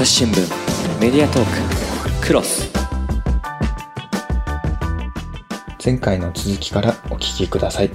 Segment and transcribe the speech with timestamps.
[0.00, 2.70] 朝日新聞メディアトーククロス。
[5.84, 7.90] 前回の続きからお聞きください。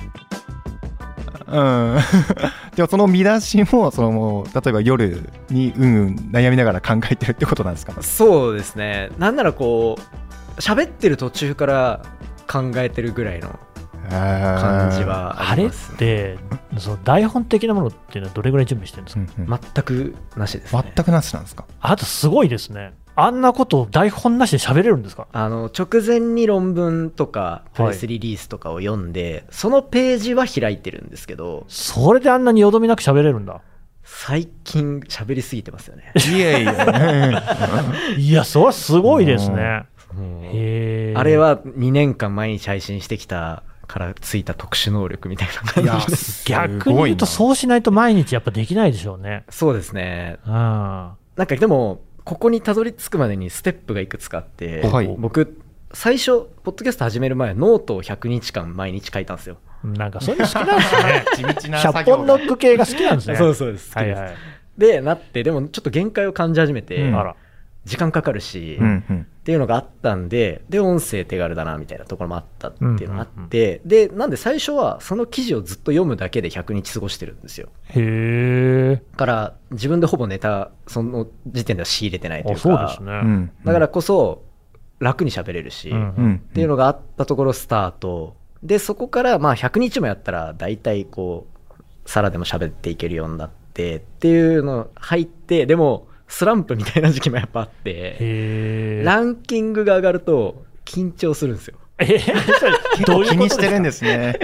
[1.47, 1.97] うん、
[2.75, 7.93] でもその見出しもそのもう例えば夜にうんうん悩みながら考えてるってことなんですか？
[8.01, 9.09] そうですね。
[9.17, 12.01] なんならこう喋ってる途中から
[12.47, 13.59] 考えてるぐらいの
[14.09, 16.37] 感じはああれっります、ね、て、
[16.77, 19.59] その台本的なものっていうのはどれぐらい準備してるんですか、うんうん。
[19.73, 20.93] 全くなしですね。
[20.95, 21.65] 全くなしなんですか？
[21.81, 22.93] あとすごいですね。
[23.17, 25.27] あんなことを台本なしで喋れるんですか？
[25.31, 33.61] あの直前に論文とかプレスリリースとかを読んで、そのページは開いてるんですけどそれであんなによどみなく喋れるんだ。
[34.07, 36.11] 最近喋りすぎてますよね。
[36.15, 37.31] いやいや
[38.17, 39.85] いや、 それはすごいですね。
[41.15, 49.43] あれは2年間毎日配信してきたからついた特殊能力みたいな感じで す逆に言うとそうしないと毎日やっぱできないでしょうね。
[49.49, 50.51] そうですねうん。
[50.51, 51.13] な
[51.43, 55.59] んかでもここにたどり着くまでにステップがいくつかあって、はい僕
[55.93, 61.25] 最初ポッドキャスト始める前ノートを100日間毎日書いたんですよなんかそういうの好きなんですね。
[61.35, 63.35] 地道な作業が100本ノック系が好きなんですね。
[63.37, 64.37] そうそうです好きです、はいはい。
[64.77, 67.35] でなってでもちょっと限界を感じ始めて、うんあら。
[67.85, 69.21] 時間かかるし、うんうん。
[69.21, 77.69] っていうのがあったんでで音声手軽だなみたいなところもあったっていうのがあうんうんって、でなんで最初はその記事をずっと読むだけで100日過ごしてるんですよ。
[77.89, 77.93] へ
[78.93, 79.03] え。
[79.11, 83.11] だから自分でほぼネタその時点では仕入れてないといあ、うかね。
[83.11, 83.51] うん。
[83.63, 84.43] だからこそ
[84.99, 86.35] 楽に喋れるし、うんうん。
[86.35, 88.35] っていうのがあったところスタート。
[88.63, 99.01] でそこからまあ100日もやったら大体こう皿でも喋っていけるようになってっていうの入ってでもスランプみたいな時期もやっぱあって。
[99.03, 102.17] ランキングが上がると緊張するんですよえー、
[102.97, 104.37] 結構気にしてるんですね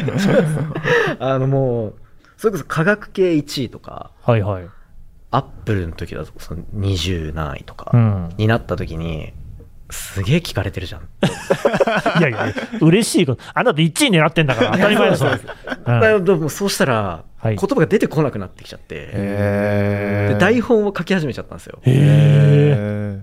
[1.19, 1.95] あのもう
[2.37, 4.63] それこそ科学系1位とかはいはい。
[5.33, 8.29] アップルの時だとその20何位とかうん。
[8.37, 9.33] になった時に
[9.89, 11.01] すげえ聞かれてるじゃん
[12.19, 13.41] いやいや、嬉しいこと。
[13.53, 15.29] あなた1位狙ってんだから当たり前ですよ。
[16.49, 21.79] そうしたらはい言葉が出てこなくなってきちゃって、へで台本を書き始めちゃったんですよ。
[21.83, 21.95] へえ。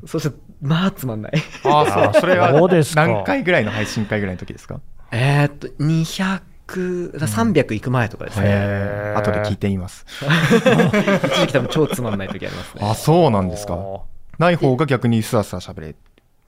[0.05, 1.33] えそしてまあつまんない。
[1.65, 2.21] ああそう。
[2.21, 3.03] それそうですか。
[3.03, 4.81] は何回ぐらいの配信回ぐらいの時ですか？
[5.13, 10.05] えーっと200だ300いく前とかですね、へえ後で聞いてみます。
[10.19, 12.81] 一時期多分超つまんない時ありますね。
[12.83, 13.79] あそうなんですか。
[14.39, 15.95] ない方が逆にスラスラ喋れ。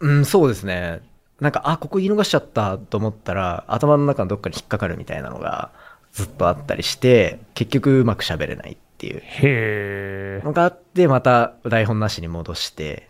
[0.01, 1.01] うんそうですね。
[1.41, 5.71] なんかあここ言い逃しちゃったと思ったら頭の中のどっかに引っかかるみたいなのが
[6.13, 10.45] ずっとあったりして結局うまく喋れないっていうへえ。
[10.45, 13.09] のがあってまた台本なしに戻して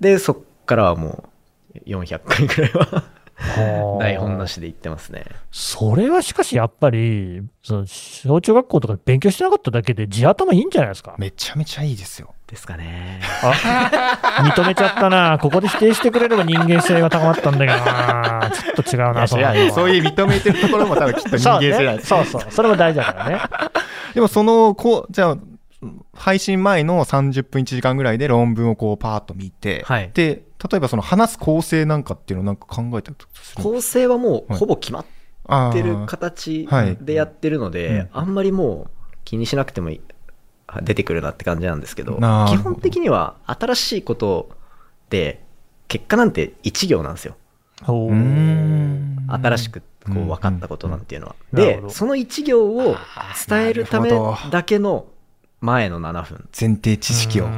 [0.00, 1.28] でそっからはも
[1.74, 3.04] う400回ぐらいは
[4.00, 11.16] 台本なしで言ってますねそれはしかしやっぱり、その小中学校とかで勉強してなかっただけで地頭いいんじゃないですか？
[11.18, 13.20] めちゃめちゃいいですよですかね。
[13.42, 15.38] あ認めちゃったな。
[15.38, 18.50] ここで否定してくれれば人間性が高まったんだけどな。
[18.52, 19.36] ちょっと違うな、そ
[19.74, 22.52] そういう認めてるところも多分きっと人間性なんですそうねそうそう。
[22.52, 23.40] それも大事だからね。
[24.14, 25.38] でもそのこうじゃあ
[26.14, 30.10] 配信前の30分1時間ぐらいで論文をこうパーッと見て、はい。
[30.12, 34.58] で例えばその話す構成なんかっていうのをなんか考えたりとする構成はもうはい。
[34.58, 38.08] ほぼ決まってる形はいでやってるので、うん。
[38.12, 38.90] あんまりもう
[39.24, 40.00] 気にしなくてもいい
[40.82, 44.50] 出てくるなって感じなんですけどど基本的には新しいこと
[45.10, 45.42] で
[45.88, 47.36] 結果なんて1行なんですよ。
[47.86, 49.26] おうーん。
[49.28, 51.58] 新しくこうんう分かったことなんていうのは、うん。
[51.58, 51.88] なるほど。
[51.88, 52.96] でその1行を
[53.48, 54.10] 伝えるため
[54.50, 55.06] だけの
[55.60, 56.48] 前の7分。
[56.58, 57.46] 前提知識を。
[57.46, 57.50] っ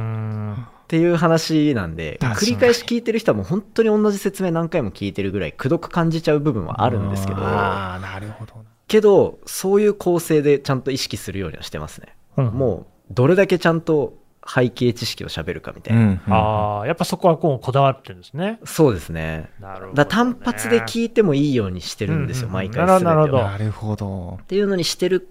[0.87, 8.53] ていう話なんで繰り返し聞いてる人はもう本当に同じ説明何回も聞いてるぐらいくどく感じちゃう部分はあるんですけどああなるほど
[8.87, 12.45] けどそういう構成でちゃんと意識するようにはしてますね、うん。
[12.51, 18.59] もうどれだけちゃんと背景知識を喋るかみたいな、うんああ、やっぱそこはこうこだわってるんですね。
[18.63, 19.49] そうですね。
[19.59, 19.93] なるほど、ね。
[19.95, 23.43] だ単発で聞いてもいいようにしてるんですよ、うんうん毎回なるほどなるほど。
[23.43, 24.39] なるほど。
[24.41, 25.27] っていうのにしてる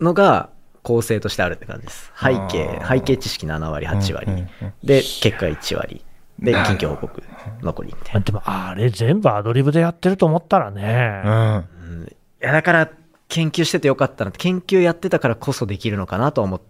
[0.00, 0.50] のが
[0.82, 2.12] 構成としてあるって感じです。
[2.16, 4.72] 背景背景知識7割8割、うんうんうん。
[4.84, 6.04] で結果1割。
[6.38, 7.22] で近況報告
[7.62, 8.20] 残りみたいな。
[8.20, 11.22] でも、あれ全部アドリブでやってると思ったらね。
[11.24, 11.54] うん。
[11.54, 12.06] うん。
[12.06, 12.90] いやだから
[13.28, 16.60] 研究しててよかったなって研究やってたからこそできるのかなとは思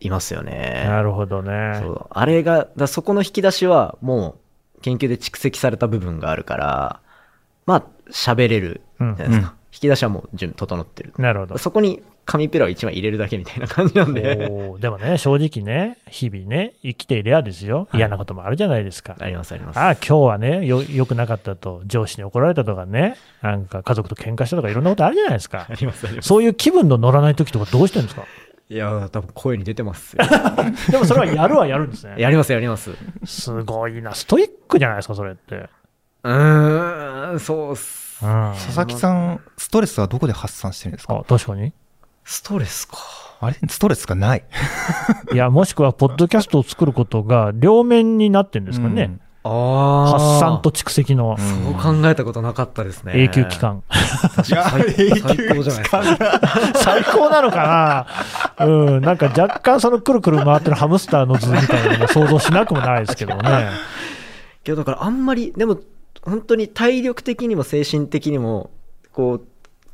[0.00, 0.84] いますよね。
[0.86, 1.80] なるほどね。
[1.80, 2.06] そう。
[2.10, 4.36] あれがだそこの引き出しはも
[4.78, 7.00] う研究で蓄積された部分があるから
[7.66, 9.42] まあ喋れるじゃないですか、うん。
[9.42, 9.50] 引
[9.80, 11.12] き出しはもう準備整ってる。
[11.18, 11.58] なるほど。
[11.58, 14.36] そこに紙ペラを1枚入れるだけみたいな感じなんで
[14.78, 19.16] でもね、正直ね、日々ね、生きていればですよ、嫌なこともあるじゃないですか。
[19.18, 25.74] ありますありますああ、今日はねよ、よくなかったと、上司に怒られたとかね、なんか家族と喧嘩したとか、いろんなことあるじゃないですかあ。
[25.74, 28.22] りますありますそういう気分の乗らない時とか、どうしてるんですか？
[28.70, 30.24] いいやー、多分声に出てますよ。
[30.90, 32.14] でもそれはやるはやるんですね。
[32.18, 32.92] やります、やります。
[32.92, 32.96] う
[33.26, 34.14] すごいな。
[34.14, 35.68] ストイックじゃないですか、それって。
[36.22, 38.24] ーん、そうっす。
[38.24, 38.52] うん。
[38.54, 41.14] 佐々木さん、ストレスはどこで発散してるんですか？
[41.16, 41.72] あ、確かに。
[42.24, 42.98] ストレスか。
[43.40, 43.56] あれ？
[43.68, 44.44] ストレスがない。
[45.32, 49.18] いや、もしくは、ポッドキャストを作ることが両面になってるんですかね。
[49.44, 53.12] あ発散と蓄積のそう考えたことなかったですね。
[53.16, 53.58] 永久期。
[53.58, 53.82] 間。
[54.48, 56.02] いや最 最高じゃないですか。
[56.76, 58.06] 最高なのか
[58.58, 63.70] なうん、なんか若干そのくるくる回ってるハムスターの図みたいなのも想像しなくもないですけどね。
[64.62, 65.76] けどだからあんまり、でも
[66.22, 68.70] 本当に体力的にも精神的にも、
[69.12, 69.46] こう、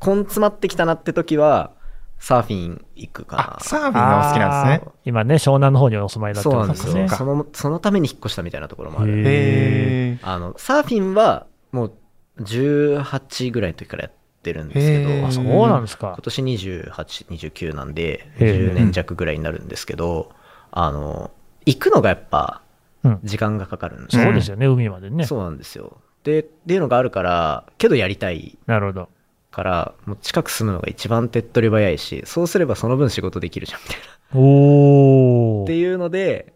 [0.05, 1.71] 根詰まってきたなって時は、
[2.19, 4.91] サーフィン行くかあ、サーフィンがお好きなんですね。
[5.05, 6.41] 今ね、湘南の方にお住まいだな。
[6.41, 6.87] ってそうなんですよ。
[6.87, 7.17] ことですね。
[7.17, 9.23] その、そのために引っ越したみたいなところもある。
[9.25, 11.93] へあの、サーフィンはもう
[12.41, 14.11] 18ぐらいの時からやっ
[14.43, 16.17] てるんですけど、あ、そうなんですか今。
[16.21, 16.91] 年28、
[17.27, 20.31] 29なんで、へー10年弱ぐらいになるんですけど、
[20.71, 21.31] あの、
[21.65, 22.61] 行くのがやっぱ
[23.03, 25.25] うん、時間がかかるんですよそうですよね、海までね。
[25.25, 26.01] そうなんですよ。
[26.23, 29.09] で、っていうのがあるから、けどやりたいなるほど。
[29.51, 34.39] から、もう近く住むのが一番手っ取り早いし、そうすればその分仕事できるじゃん、みたいな。
[34.39, 35.63] おー。
[35.63, 36.53] っていうので、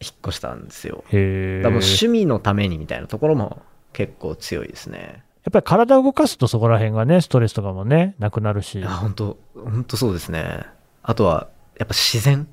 [0.00, 1.04] 引っ越したんですよ。
[1.08, 5.22] へーだからもう趣味のためにみたいなところも結構強いですね。
[5.44, 8.78] やっぱり体を動かすとそこら辺がね、ストレスとかもね、なくなるし。
[8.78, 10.64] いや、あ本当本当そうですね。
[11.02, 11.48] あとは、
[11.78, 12.46] やっぱ自然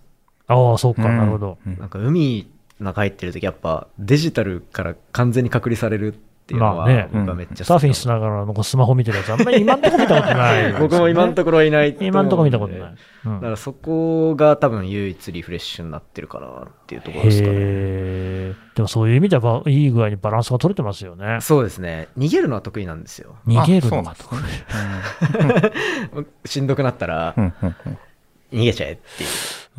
[0.48, 1.58] あ、そうか、うんなるほど。
[1.66, 6.16] なんか海の中入ってる時やっぱデジタルから完全に隔離される
[6.50, 12.82] っていうのはまあね僕はめっちゃサーフィンしながらのスマホ見てるやつ、あんまり今んとこ見たことないね、 僕も今のところいない今んとこ見たことない。
[12.82, 17.54] うんだからそこが多分唯一リフレッシュになってるかなっていうところですかね。
[17.54, 21.40] へーでもそういう意味ではばいい具合にバランスが取れてますよね。
[21.42, 22.08] そうですね。
[22.18, 23.36] 逃げるのは得意なんですよ。
[23.46, 27.36] 逃げるあそうのがとなんですね しんどくなったら
[28.54, 29.30] 逃げちゃえっていう。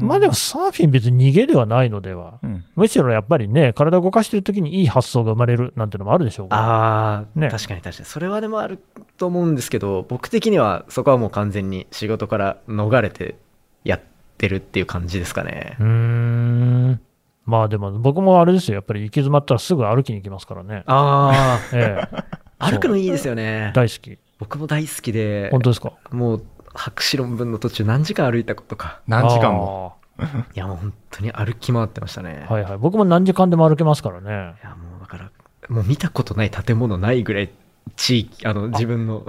[0.06, 2.38] まあでもサーフィン別に逃げではないのでは。
[2.43, 6.47] うんむしろやっぱりね、体を動かしてる時にいい発想が生まれるなんてのもあるでしょう。
[6.50, 8.06] ああ、ね確かに確かに。
[8.06, 8.79] それはでもある
[9.19, 13.37] と思うんですけど、僕的にはそこはもう完全に仕事から逃れて
[13.85, 14.00] やっ
[14.38, 15.82] てるっていう感じですかねう。
[15.82, 17.00] ーん。
[17.44, 18.76] まあでも僕もあれですよ。
[18.76, 20.85] やっぱり行き詰まったらすぐ歩きに行きますからね。
[20.87, 22.25] あええ。
[22.58, 23.73] あ、 歩くのいいですよね。
[23.75, 24.19] 大好き。
[24.38, 25.93] 僕も大好きで、本当ですか？
[26.12, 26.43] もう
[26.75, 29.01] 博士論文の途中何時間歩いたことか。
[29.07, 29.97] 何時間も。
[30.55, 32.47] いやもう本当に歩き回ってましたね。
[32.49, 32.79] はいはい。
[32.79, 34.31] 僕も何時間でも歩けますからね。
[34.63, 35.31] いやもうだから、
[35.69, 37.51] もう見たことない建物ないぐらい
[37.97, 39.25] 地域、あの自分の。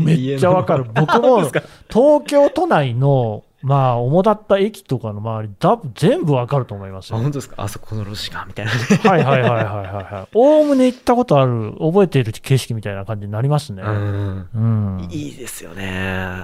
[0.00, 0.84] めっちゃわかる。
[0.94, 1.42] 僕も
[1.88, 7.22] 東京都内の、まあ、主だった駅とかの周り、だ全部わかると思いますあ、よ。
[7.22, 7.56] 本当ですか？
[7.58, 8.78] あそこの路地かみたいなね。
[9.02, 10.28] はいはいはいはいはいはい。
[10.34, 13.82] おおむね行ったことある、覚えている景色みたいな感じになりますね。
[13.82, 14.48] うん。
[14.54, 15.08] うん。
[15.10, 15.88] いいですよね。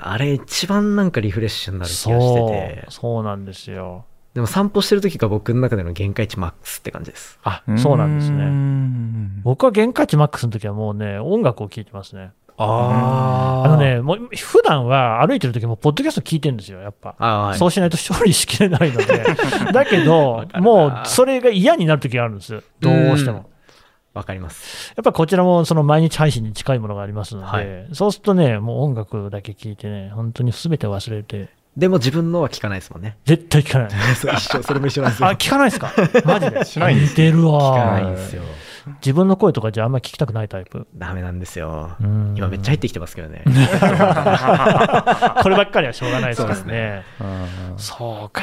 [0.02, 3.12] あれ一番なんかリフレッシュになる気がしててそう、。
[3.14, 4.04] そうなんですよ。
[4.34, 7.38] でも散歩してる時が僕の中での限界値マックスって感じです。
[7.42, 8.44] あ、そうなんですうね。
[8.44, 12.32] ん僕は限界値マックスの時はもうね、音楽を聴いてますね。
[12.58, 17.14] ああのね、もう普段は歩いてる時もポッドキャスト聞いてるんですよ、やっぱ。
[17.18, 19.24] はいそうしないと処理しきれないので。
[19.72, 22.62] だけど、もうそれが嫌になる時があるんです。
[22.80, 23.50] どうしても。
[24.14, 24.94] わかります。
[24.96, 33.18] やっぱこちらもその毎日配信に近いものがありますので、はいそうするとね、もう音楽だけ聞いてね、本当に全て忘れて、でも自分のは聞かないですもんね。
[33.26, 33.90] 絶対聞かない。
[34.16, 35.28] そう一緒、それも一緒なんですよ。
[35.28, 35.92] あ、聞かないですか？
[36.24, 36.64] マジで。
[36.64, 38.42] しないんです似てる聞かわないんですよ。
[39.00, 40.86] 自分の声とかじゃあんまり聞きたくないタイプ？
[40.96, 41.96] ダメなんですよ。
[42.00, 43.42] うん今めっちゃ入ってきてますけどね。
[45.42, 47.02] こればっかりはしょうがないですからそうですね。
[47.20, 47.24] う
[47.74, 48.42] んそうか。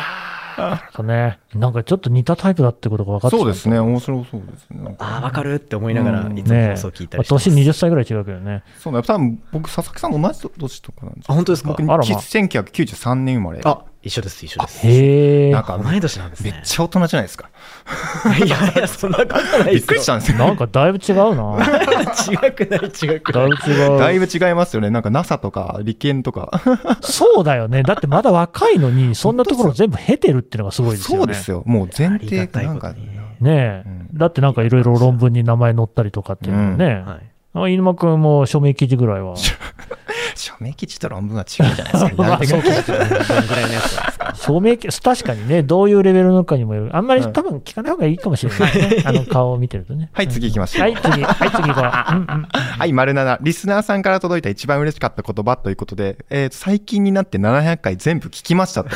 [0.58, 1.40] なるほどね。
[1.56, 4.96] なんかちょっと似たタイプだってことが分かってそうですね、面白そうですね。
[5.00, 7.50] ああ、わかるって思いながらうんいつもね放送聞いたまありしてます。
[7.50, 8.64] 年20歳ぐらい違うけどね。
[8.78, 11.70] そうだ、多分僕、佐々木さんと同じ年とかなんですよあ、本当ですか？
[11.70, 13.62] 僕、あらま1993年生まれ。
[13.64, 14.86] あ、一緒です、一緒です。
[14.86, 15.52] へえ。
[15.52, 16.52] なんか、同い年なんですね。
[16.52, 17.50] めっちゃ大人じゃないですか。
[18.38, 19.88] いやいや、そんなことないびっですよ。
[19.88, 20.38] くりしたんですよ。
[20.38, 21.58] なんかだいぶ違うな。
[22.30, 23.50] 違くない、違くないだい。
[23.50, 24.00] ぶ違う。
[24.00, 24.90] だいぶ違いますよね。
[24.90, 26.62] なんか NASA とか理研とか。
[27.02, 27.84] そうだよね。
[27.84, 31.22] だってまだ若いのに、そんなところ全部経てるっていうのがすごいですよね。
[31.22, 31.64] そうですよ。
[31.66, 32.94] もう前提なんか。
[33.40, 37.04] ねえ、うんだってなんかいろいろ論文に名前載ったりとかっていうのね。
[37.06, 37.34] はい。
[37.56, 39.36] あ犬間くんも署名記事ぐらいは。
[40.36, 42.12] 署名記事と論文は違うじゃないですか。
[42.24, 44.34] まあそうかどんぐらいのやつなんですか？
[44.36, 46.96] 署名記確かにね、どういうレベルのかにもよる。
[46.96, 49.04] あんまりうん多分聞かない方がいいかもしれないね。
[49.06, 50.10] あの顔を見てるとね。
[50.14, 50.82] はい、次行きましょう。
[50.84, 51.24] はい、次。
[51.24, 52.16] はい、次行こう。
[52.16, 52.48] うんうん。
[52.52, 53.38] はい、丸7。
[53.42, 58.90] リスナーさんから届いた一番嬉しかった言葉ということで、えー最近になって700回全部聞きましたと。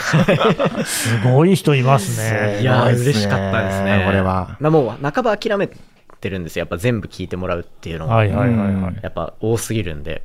[0.85, 2.59] すごい人いますね。
[2.61, 4.03] いやー、嬉しかったですね。
[4.05, 4.57] これは。
[4.59, 5.67] なもう、半ば諦め
[6.19, 6.61] てるんですよ。
[6.61, 8.15] やっぱ全部聞いてもらうっていうのが。
[8.15, 8.67] はいはいはいはい。
[8.69, 10.23] うんやっぱ多すぎるんで。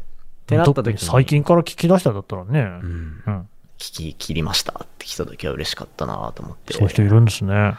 [0.60, 0.98] ってなった時に。
[0.98, 2.60] 最近から聞き出したんだったらね。
[2.60, 3.22] うん。
[3.26, 3.48] うん。
[3.78, 6.72] 聞き切りましたって来た時は嬉しかったなと思って。
[6.72, 7.52] そういう人いるんですね。
[7.54, 7.76] はい。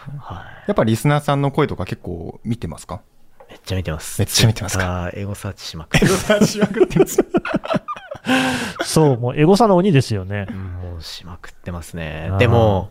[0.67, 3.01] やっぱリスナーさんの声とか結構見てますか？
[3.49, 4.19] めっちゃ見てます。
[4.19, 4.83] めっちゃ見てますか？
[4.83, 6.45] かエゴサーチしまくってます。
[6.47, 7.19] しまくってます。
[8.83, 10.45] そう、もうエゴサの鬼ですよね。
[10.45, 12.37] もうしまくってますねあー。
[12.37, 12.89] でも、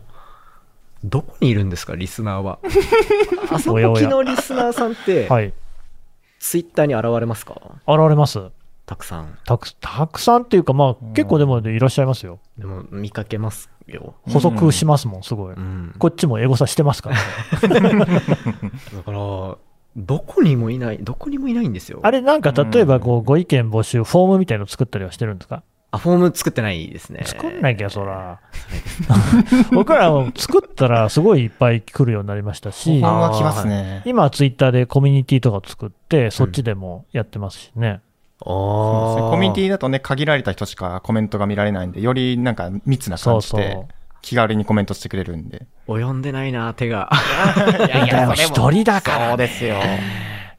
[1.03, 2.59] どこにいるんですか、リスナーは。
[3.51, 5.53] 朝 おやおや起きのリスナーさんって、はい。
[6.39, 7.53] ツイッターに現れますか？
[7.87, 8.39] 現れます。
[8.85, 9.37] たくさん。
[9.45, 12.39] たくたくさんっていうか、まあ、結構でもいらっしゃいますよ。
[12.57, 14.15] でも、見かけますよ。
[14.29, 15.55] 補足しますもん、すごい。
[15.55, 15.95] うん。
[15.99, 17.15] こっちもエゴサしてますから
[17.79, 17.81] ね。
[18.05, 19.57] だから、
[19.95, 21.99] どこにもいない、どこにもいないんですよ。
[22.03, 25.63] あれなんか例えばこうご意見募集、フォームみたいの作ったりはしてるんですか？
[25.91, 27.21] あ、フォーム作ってないですね。
[27.25, 28.39] 作んなきゃ、そら。
[29.71, 34.01] 僕らも作ったらすごいいっぱい来るようになりましたしファ、ンは来ますね。
[34.05, 38.01] 今はツイッターでコミュニティとかを作って、そっちでもやってますしね。
[38.45, 43.85] あーコミュニティだとね、限られた人しかコメントが見られないんで、よりなんか密な感じそうで、
[44.21, 45.65] 気軽にコメントしてくれるんで。
[45.87, 47.09] 及んでないな、手が。
[47.87, 49.77] いやだよ一人だからそうですよ。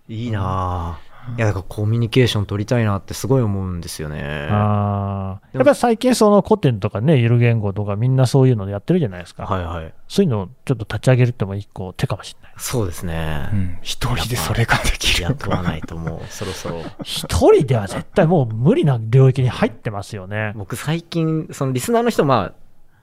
[0.08, 1.13] いいなぁ。
[1.36, 4.48] いや、だからコミュニケーション取りたいなってすごい思うんですよね。
[4.50, 9.44] あーやっぱり最近その古典とかね、ゆる言語とかみんなそういうのやってるじゃないですか。
[9.44, 9.94] はいはい。
[10.08, 12.52] そういうのをちょっと立ち上げるっても一個手かもしれない。
[12.58, 13.56] そうですねう。
[13.56, 16.82] ん一人でそれができる雇わないともう、そろそろ。
[17.02, 20.52] 一人では絶対もう無理な領域に入ってますよね。
[20.56, 22.52] 僕最近、そのリスナーの人、ま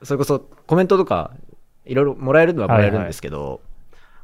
[0.01, 1.32] あ、それこそコメントとか、
[1.86, 3.62] いろいろもらえるのはもらえるんですけど、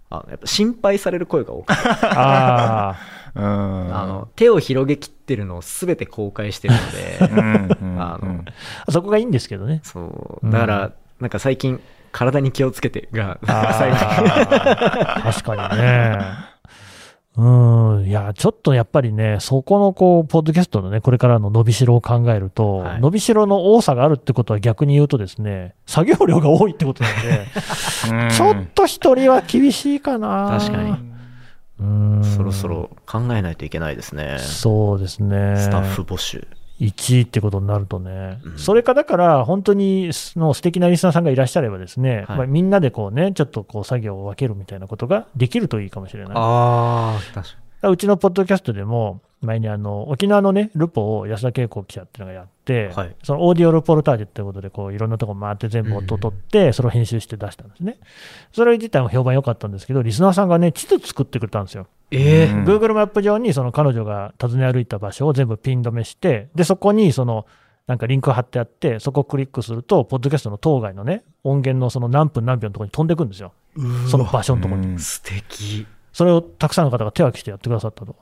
[0.09, 2.95] あやっぱ心配される声が多くて、あ
[3.26, 3.26] うん。
[3.39, 8.43] あの、手を広げきってるのを全て公開してるので、 あの
[8.89, 9.81] そこがいいんですけどね。
[9.83, 10.49] そう。
[10.49, 11.79] だから、なんか最近、
[12.11, 16.19] 体に気をつけてが、あ最後ー 確かにね。
[17.37, 18.05] うん。
[18.07, 27.45] いや、ちょっとやっぱりね、そこのこう、ポッドキャストのね、これからの伸びしろを考えると、はい伸びしろの多さがあるってことは逆に言うとですね、作業量が多いってことなんで、
[28.11, 30.57] うんちょっと一人は厳しいかな。
[30.59, 31.16] 確かに。
[31.79, 32.23] うん。
[32.23, 34.37] そろそろ考えないといけないですね。
[34.39, 35.55] そうですね。
[35.57, 36.47] スタッフ募集。
[36.79, 46.31] 1位ってことになるとね、うんそれかだから、本当にその素敵なリスナーさんがいらっしゃればですね、はいまあ、みんなでこうね、ちょっとこう作業を分けるみたいなことができるといいかもしれない。
[46.35, 57.97] ああ、確かだからうちのポッドキャストでも、前にあの沖縄のね、ルポを安田恵子記者っていうのがやって、はいそのオーディオルポルタージュってことで、こういろんなとこ回って全部音を取って、それを編集して出したんですね。
[58.51, 61.87] それ自体も評判良かったんですけど、リスナーさんがね、地図作ってくれたんですよ。
[62.09, 67.45] ええうん Google マップ上にその彼女が訪ね歩いた場所を全部ピン止めして、で、そこにその、
[67.85, 73.53] なんかリンクが貼ってあって、そこをクリックすると、ポッドキャストの当該のね、音源のその何分何秒のところに飛んでくんですよ。
[74.09, 74.87] その場所のところに。
[74.87, 75.85] うん素敵。
[76.11, 78.15] それをたくさんの方が手分けしてやってくださったと。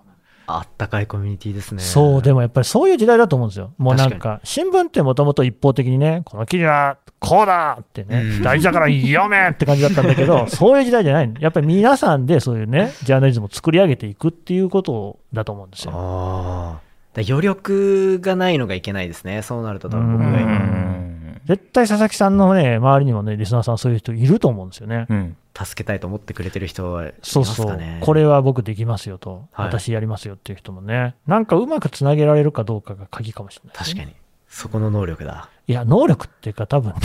[0.48, 1.82] あったかいコミュニティですね。
[1.82, 3.74] そう、でもやっぱりそういう時代だと思うんですよ。
[3.78, 11.34] もうなん確か、新聞ってもともと一方的にね、この記事はこうだってね、うん大事だから読めって感じだったんだけど、 そういう時代じゃない。
[11.40, 15.94] やっぱり皆さんでそういうね、ジャーナリズムを作り上げていくっていうことだと思うんですよ。
[15.96, 16.86] ああ。
[17.16, 19.42] だ余力がないのがいけないですね。
[19.42, 25.06] そうなると多分僕うが絶対佐々木さんのね、周りにもね、リスナーさんそういう人いると思うんですよね。
[25.10, 25.38] うん。
[25.58, 27.80] 助けたいと思ってくれてる人はいますそうそう。
[28.02, 34.16] これは僕できますよと、はい私やりますよっていう人もね、なんかうまくつなげられるかどうかが鍵かもしれないね、確かに。
[34.50, 35.50] そこの能力だ。
[35.68, 37.00] いや、能力っていうか、多分ね、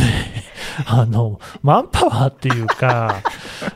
[0.86, 3.16] あの、マンパワーっていうか、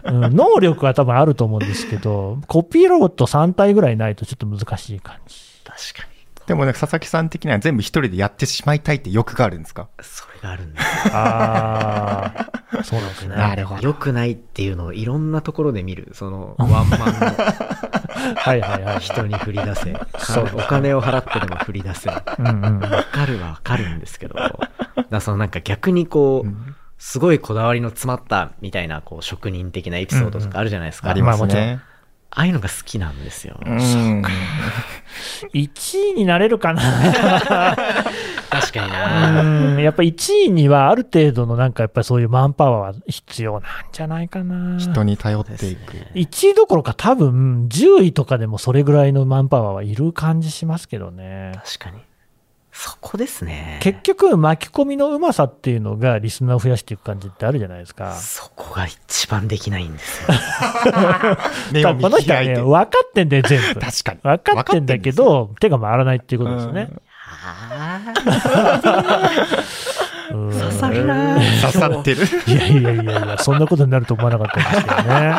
[0.04, 5.36] うん能力は多分あると思うんですけど、コピーロボット3体ぐらいないとちょっと難しい感じ。
[5.64, 6.13] 確かに。
[6.46, 9.88] でもね、佐々木さん的には全部一人でやってしまいたいって欲があるんですか？
[10.02, 10.80] それがあるんだ。
[11.12, 13.36] ああ、 そうなんですね。
[13.36, 13.82] なるほど。
[13.82, 16.10] 良くないっていうのをいろんなところで見る。
[16.12, 17.06] その、ワンマンの
[18.36, 18.98] はいはいはい。
[19.00, 19.96] 人に振り出せ。
[20.18, 22.10] そうお金を払ってでも振り出せ。
[22.10, 22.80] わうんうん。
[22.80, 24.34] かるはわかるんですけど。
[25.10, 26.48] だそのなんか逆にこう、
[26.98, 31.08] すごいこだわりの詰まったみたいな、こう、職人的なエピソードとかあるじゃないですか。
[31.10, 31.80] ありますまあもちろんね。
[32.36, 33.58] ああいうのが好きなんですよ。
[33.64, 34.22] うん。
[35.52, 36.82] 1 位になれるかな？
[38.50, 39.42] 確かにな。
[39.42, 43.62] うん、やっぱ1位にはある程度のなんかやっぱりそういうマンパワーは必要なん
[43.92, 44.78] じゃないかな。
[44.78, 45.92] 人に頼っていく。
[46.14, 51.52] 1位どころか多分10位とかでもそれぐらいのマンパワーはいる感じしますけどね。
[51.64, 51.98] 確かに。
[52.76, 53.78] そこですね。
[53.80, 58.16] 結局巻き込みのうまさっていうのがリスナーを増やしていく感じってあるじゃないですか。
[58.16, 60.28] そこが一番できないんですよ。
[61.94, 62.60] この人はね。
[62.60, 63.80] 分かってんだよ、全部。
[63.80, 64.18] 確かに。
[64.24, 66.88] 分かってんだけど、手が回らないっていうことですよね。
[66.90, 67.00] うん
[70.34, 72.26] 刺さるな刺さってる。
[72.46, 75.34] いやいやいやいや、そんなことになると思わなかったんですけどね。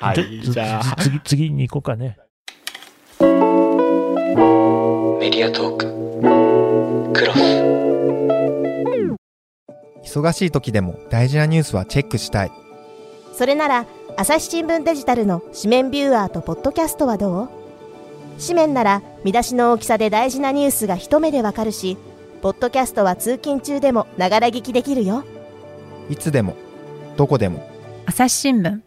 [0.00, 2.16] はいでじゃあつ次、次に行こうかね。
[3.20, 3.26] メ
[5.30, 6.03] ディアトーク
[7.14, 7.38] クロス
[10.16, 12.52] 忙しい時でも大事なニュースはチェックしたい。
[13.32, 17.48] それなら朝日新聞デジタルの紙面ビューアーとポッドキャストはどう？
[18.40, 21.96] 紙面なら見出しの大きさで大事なニュースが一目でわかるし
[22.42, 25.24] ポッドキャストは通勤中でもながら聞きできるよ
[26.10, 26.56] いつでも、
[27.16, 27.66] どこでも。
[28.06, 28.80] 朝日新聞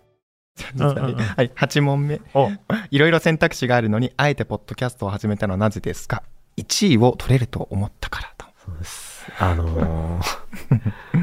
[0.75, 2.21] 実はねはい、8問目。
[2.33, 2.49] お
[2.91, 6.23] いろいろ選択肢があるのに、あえてポッドキャストを始めたのはなぜですか？
[6.57, 8.45] ?1 位を取れると思ったからと。
[8.65, 9.25] そうです。
[9.39, 10.47] あのー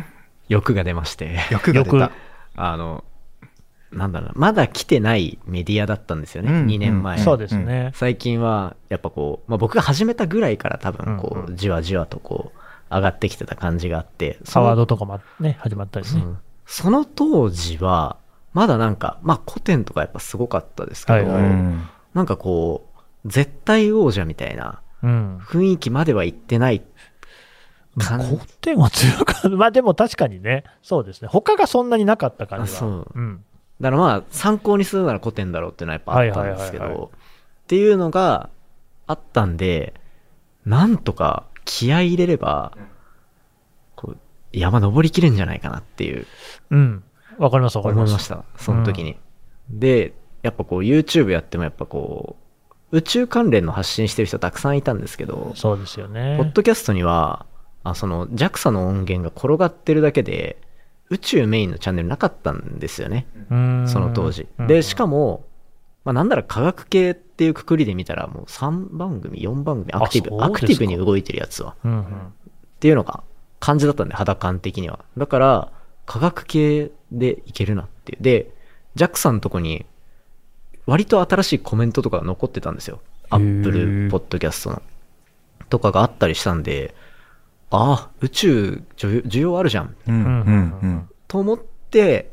[0.49, 2.11] 欲が出まして、欲が出た。
[2.57, 3.05] あの、
[3.93, 7.19] なんだろうな、まだ来てないメディアだったんですよね、うん2年前。
[7.19, 7.93] そうですね。
[7.95, 16.23] 最近は、やっぱこう、まあ、僕が始めたぐらいから多分、こうんう、じわじわとこう、上がってきてた感じがあって、サワードドとかもね、始まったりね。
[16.67, 18.19] その当時は、
[18.53, 22.89] まだなんか、まあ、古典とかやっぱすごかったですけど、はいはいうんなんかこ
[23.25, 24.94] う、絶対王者みたいなうん。
[25.05, 26.83] 雰囲気までは行ってない
[27.97, 29.49] 古典は強かった。
[29.49, 31.29] まあでも確かにね、そうですね。
[31.29, 32.79] 他がそんなになかった感じは。
[32.79, 33.45] あそううん。
[33.81, 38.51] だからまあ、参考にするなら古典だろうっていうのはやっぱあったんですけど、っていうのが
[39.07, 39.95] あったんで、
[40.65, 42.77] なんとか気合い入れれば、
[43.97, 44.19] こう、
[44.53, 46.27] 山登りきれんじゃないかなっていう、
[46.71, 47.05] うん。
[47.39, 48.03] わかりますわかりま。
[48.03, 48.45] 思いますした。
[48.57, 49.19] その時に。
[49.71, 52.44] で、やっぱこう YouTube やってもやっぱこう、
[52.95, 56.37] 宇宙関連の発信してる人たくさんいたんですけど、そうですよね。
[56.39, 57.45] ポッドキャストには、
[57.83, 60.57] あその JAXA の音源が転がってるだけで、
[61.11, 63.27] 宇宙メインのチャンネルなかったんですよね。
[63.51, 64.47] うんその当時。
[64.59, 65.45] うんで、しかも、
[66.05, 71.75] まあ、なんなら科学系っていうくくりで見たら、もう3番組、4番組、アクティブ、アクティブに動いてるやつは。
[71.85, 72.03] うんうん。
[72.03, 72.05] っ
[72.79, 73.25] ていうのが
[73.59, 75.05] 感じだったんで、肌感的には。
[75.17, 75.73] だから、
[76.07, 78.23] 科学系でいけるなっていう。
[78.23, 78.55] で、
[78.95, 79.85] JAXA のとこに、
[80.87, 83.01] 割と新しいコメントとかが残ってたんですよ。
[83.33, 84.83] へー Apple Podcast の。
[85.71, 86.95] とかがあったりしたんで、
[87.71, 89.97] ああ、宇宙需要需要あるじゃん。
[90.07, 92.31] うんうんうんと思って、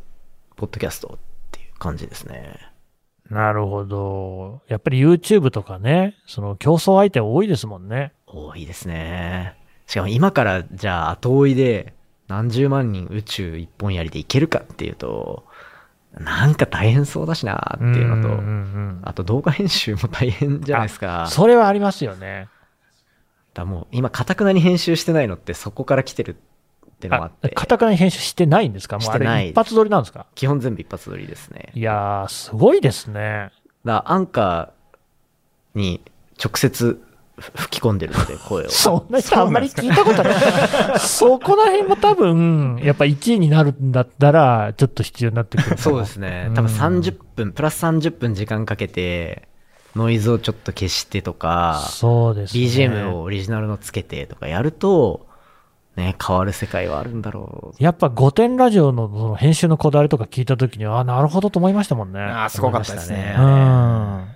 [0.58, 1.20] ポッドキャストっ
[1.51, 2.60] ていう感じですね。
[3.31, 4.62] なるほど。
[4.67, 8.13] やっぱり YouTube とかね、その競争相手多いですもんね。
[8.28, 9.56] 多いですね。
[9.88, 11.95] しかも今からじゃあ後追いで
[12.28, 15.45] 何十万人宇宙一本やりでいけるかっていうと、
[16.19, 21.28] なんか大変そうだしなっていうのと、んんうんあと動画編集も大変じゃないですか。
[21.30, 22.50] それはありますよね。
[23.54, 28.97] だもう今、かたくなに編集してないのってそこから来てるってのもあって、かたくなに編集してないんですか？
[28.97, 30.26] もうあしてないれ一発撮りなんですか？
[30.36, 31.71] 基本全部一発撮りですね。
[31.74, 33.52] いやー、すごいですね。
[33.84, 36.02] だアンカーに
[36.43, 37.02] 直接
[37.41, 38.69] 吹き込んでるので、声を。
[38.71, 40.36] そんな人あんまり聞いたことない。
[40.99, 46.51] そこら辺も多分、やっぱ1位になるんだったら、ちょっと必要になってくるそうですね。
[46.56, 49.47] 多分30分、プラス30分時間かけて、
[49.95, 52.63] ノイズをちょっと消してとか、そうですね。
[52.63, 55.27] BGM をオリジナルのつけてとかやると、
[55.97, 57.84] ね、変わる世界はあるんだろう。
[57.84, 62.21] やっぱ5点ラジオのその編集のこだわりとか聞いたときに、ああ、なるほどと思いましたもんね。
[62.21, 63.36] ああ、すごかったですね。
[63.38, 64.31] うん。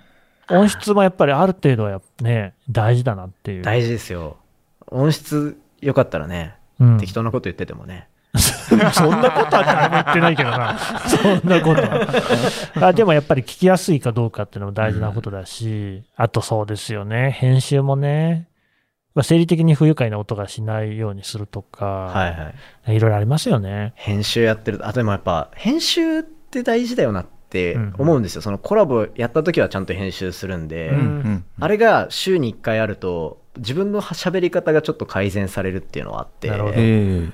[0.50, 3.62] 音質もやっぱりある程度はね、大事だなっていう。
[3.62, 4.36] 大事ですよ。
[4.88, 8.08] 音質良かったらね、うん適当なこと言っててもね。
[8.36, 10.78] そんなことは誰も言ってないけどな。
[11.08, 12.88] そんなことは。
[12.88, 17.30] あでもやっぱり聞きやすいかどうかっていうのも大事なことだし、あとそうですよね。
[17.30, 18.48] 編集もね。
[19.14, 22.30] まあ、生理的に不愉快な音がしないようにするとか、はい
[22.88, 22.96] はい。
[22.96, 23.94] いろいろありますよね。
[23.96, 24.86] 編集やってる。
[24.86, 27.30] あ、でもやっぱ、編集って大事だよなって
[27.98, 28.42] 思うんですよ。
[28.42, 30.92] そのコラボやった時はちゃんと編集するんで、
[31.60, 37.28] あれが週に1回あると、自分の喋り方がちょっと改善されるっていうのはあって、なるほどえ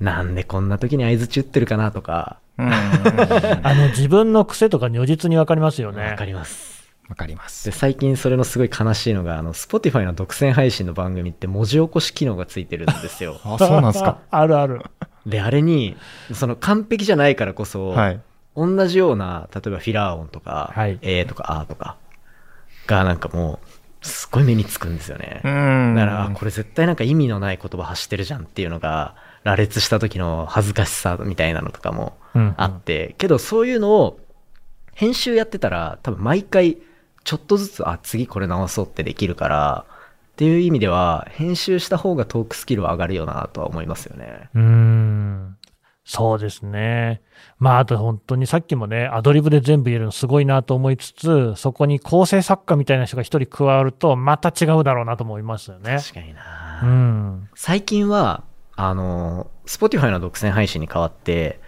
[0.00, 6.02] なんでこんな時に合図打ってるかなとか、 あの自分の癖とか如実にわかりますよね。
[6.02, 6.72] わかります。
[7.08, 7.72] わかりますで、。
[7.72, 13.38] 最近それのすごい悲しいのが、あの、Spotify の独占配信の番組って文字起こし機能がついてるんですよ。
[13.44, 14.18] あ、そうなんですか。
[14.30, 14.82] あるある。
[15.26, 15.96] で、あれに、
[16.32, 18.20] その完璧じゃないからこそ、はい。
[18.56, 21.96] 同じような、例えばフィラー音とか、はいえーとかあーとか、
[22.86, 23.60] がなんかも
[24.02, 25.40] う、すっごい目につくんですよね。
[25.44, 34.18] んだから、あこれ絶対なんか意味のない言葉発してるじゃんっていうのが、羅列した時の恥ずかしさみたいなのとかもうんあって、けどそういうのを
[34.94, 36.78] 編集やってたら多分毎回
[37.24, 39.84] ちょっとずつ、あ、次これ直そうってできるから、
[40.32, 44.48] っていう意味では編集した方がトークスキルは上がるよなとは思いますよね。
[44.54, 45.56] うーん。
[46.04, 47.20] そうですね。
[47.62, 55.98] まあ、あと本当にさっきもね、アドリブで全部言えるのすごいなと思いつつ、そこに構成作家みたいな人が一人加わると、また違うだろうなと思いますよね。
[55.98, 57.48] 確かにな、うん。
[57.54, 58.42] 最近は、
[58.74, 61.60] あの、Spotify の独占配信に代わって、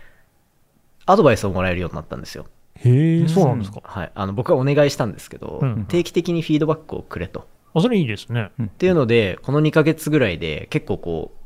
[1.07, 2.47] アドバイスをもらえるようになったんですよ。
[2.75, 3.81] へえ、そうなんですか。
[3.85, 4.11] はい。
[4.17, 7.47] あの、僕はお願いしたんですけど、うん定期的にフィードバックをくれと。
[7.73, 8.51] あ、それいいですね。
[8.61, 11.44] っていうので、この2ヶ月ぐらいで結構こう、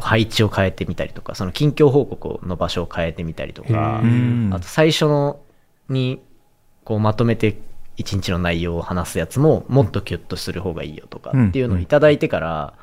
[0.00, 4.00] 配置を変えてみたりとか、その近況報告の場所を変えてみたりとか
[4.52, 5.40] あと最初の
[5.88, 6.22] に
[6.84, 7.58] こうまとめて
[7.96, 12.74] 一日の内容を話すやつももっとキュッとする方がいいよとかっていうのをいただいてから、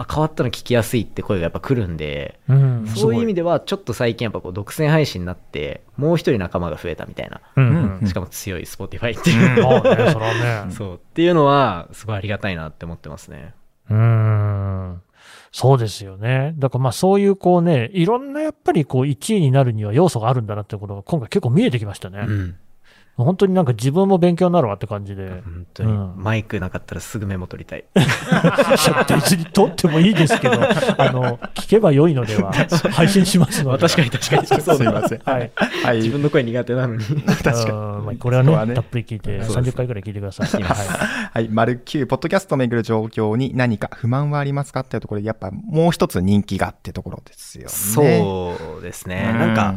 [0.00, 7.98] あ変わったの聞きやすいって声がやっぱ来るんで、うん、そういう意味で、ではちょっと最近やっぱこう独占配信になってもう一人仲間が増えたみたいな、うん。
[8.00, 8.06] うん。
[8.06, 10.66] しかも強い Spotify っていう、まあね、そね。
[10.70, 10.94] そう。
[10.94, 13.54] っていうのはすごいありがたいなって思ってますね。
[13.90, 15.02] うーん。
[15.52, 16.54] そうですよね。
[16.58, 22.24] だからまあそういうこうね、いろんなやっぱりこう1位になるには要素があるんだなってことが今回結構見えてきましたね。
[22.26, 22.56] うん
[23.24, 25.28] 本当になんか自分も勉強になるわって感じで。
[25.28, 26.14] 本当に、うん。
[26.16, 27.80] マイクなかったらすぐメモ取りたい。
[27.80, 30.54] いや別に撮ってもいいですけど、
[30.98, 32.52] あの、聞けば良いのでは、
[32.92, 33.88] 配信しますので。
[33.88, 34.46] 確かに確かに。
[34.46, 35.20] そうすいません。
[35.24, 35.50] はい。
[35.84, 35.96] はい。
[35.96, 37.04] 自分の声苦手なのに。
[37.42, 37.70] 確かに。
[37.70, 38.04] うん。
[38.04, 38.74] まあこれはねはね。
[38.74, 39.74] たっぷり聞いて、そうです。
[39.74, 40.62] 30回ぐらい聞いてください。
[40.62, 40.86] はい。
[41.32, 41.48] はい。
[41.48, 44.98] 丸9、ポッドキャストをめぐる状況に何か不満はありますかってい。
[44.98, 47.68] うところで、やっぱもう一つ人気がってところですよね。
[47.68, 49.30] そうですね。
[49.32, 49.74] うんなんか、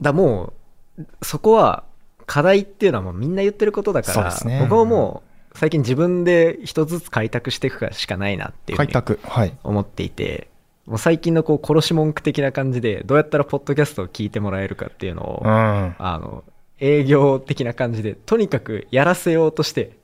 [0.00, 0.52] だも
[0.98, 1.84] う、そこは
[2.26, 9.20] 課題っていうのはもうみんな言ってることだから、ね僕はもう最近自分で一つずつ開拓していくしかないなっていう開拓。
[9.22, 9.56] はい。
[9.62, 10.48] 思っていて、
[10.86, 15.50] もう最近のこう殺し文句的な感じで、どうやったらポッドキャストを聞いてもらえるかっていうのを、うん。
[15.50, 16.42] あの、
[16.80, 19.96] 営業的な感じで、とにかくやらせようとして、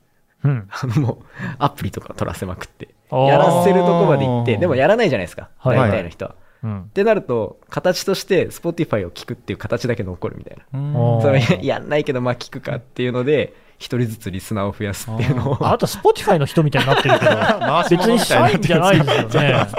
[0.43, 0.67] うん。
[0.71, 1.25] あのもう
[1.59, 6.35] アプリとか取らせまくって、やらせるとこまで行って、でもやらないじゃないですか、はい大体の人は。
[6.63, 11.21] うんってなると、形として Spotify を聞くっていう形だけ残るみたいな。
[11.21, 15.67] それややんないけど、まあ聞くかっていうので、一人ずつリスナーを増やすっていうのを。
[15.67, 17.31] あなた、 Spotify の人みたいになってるけど、
[17.89, 19.55] 別に社員じゃないですよね。
[19.61, 19.69] っ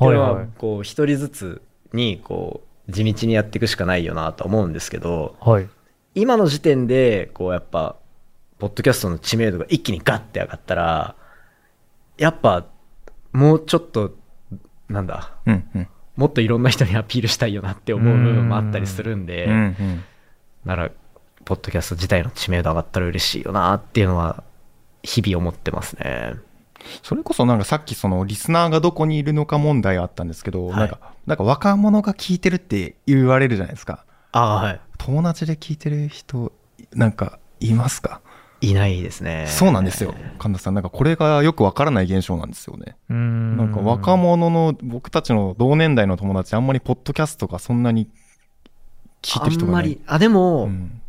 [0.00, 5.68] ていうのはこう一人ずつにこう地道にやっていくしかないよなと思うんですけどはい。
[6.14, 7.96] 今の時点でこうやっぱ
[8.58, 11.14] ポッドキャストの知名度が一気にガッて上がったら
[12.18, 12.66] やっぱ
[13.32, 14.16] もうちょっと
[14.90, 15.88] なんだうんうん。
[16.16, 20.04] もっといろんな人にアピールしたいよなって思う部分もあったりするんでうんうん。
[20.64, 20.90] なら
[21.44, 24.42] ポッドキャスト自体の知名度上がったら嬉しいよなっていうのは
[25.02, 26.34] 日々思ってますね。
[27.02, 34.04] それこそなんかさっきそのリスナーがどこにいるのか問題あったんですけど、はいなんか、なんか若者が聞いてるって言われるじゃないですか。
[34.32, 36.52] ああはい友達で聞いてる人、
[36.92, 38.20] なんかいますか、
[38.60, 39.46] いないですね。
[39.48, 40.14] そうなんですよ。
[40.38, 42.96] 神田さん、なんかこれがよくわからない現象なんですよね。
[43.12, 48.08] んなんか若者の僕たちの同年代の友達、あんまりポッドキャストがそんなに
[49.22, 49.84] 聞いてる人がない。
[49.84, 51.00] あんまり、あ、でも、うん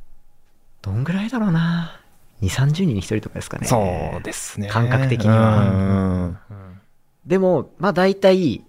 [0.82, 2.02] どんぐらいだろうな。
[2.42, 3.68] 2、30人に1人とかですかね。
[3.68, 3.78] そ
[4.20, 4.68] うですね。
[4.68, 6.72] 感覚的にはうん
[7.26, 8.64] でも、まあ大体、